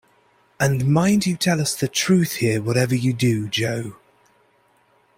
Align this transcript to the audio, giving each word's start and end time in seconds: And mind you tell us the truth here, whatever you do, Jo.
And 0.59 0.87
mind 0.91 1.27
you 1.27 1.37
tell 1.37 1.61
us 1.61 1.75
the 1.75 1.87
truth 1.87 2.37
here, 2.37 2.59
whatever 2.59 2.95
you 2.95 3.13
do, 3.13 3.47
Jo. 3.47 3.97